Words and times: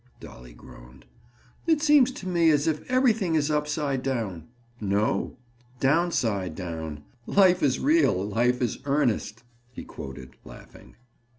Dolly 0.19 0.53
groaned. 0.53 1.05
"It 1.67 1.79
seems 1.83 2.11
to 2.13 2.27
me 2.27 2.49
as 2.49 2.65
if 2.65 2.89
everything 2.89 3.35
is 3.35 3.51
upside 3.51 4.01
down." 4.01 4.47
"No. 4.79 5.37
Downside 5.79 6.55
down. 6.55 7.03
'Life 7.27 7.61
is 7.61 7.79
real; 7.79 8.27
life 8.27 8.63
is 8.63 8.79
earnest,'" 8.85 9.43
he 9.71 9.83
quoted, 9.83 10.37
laughing. 10.43 10.95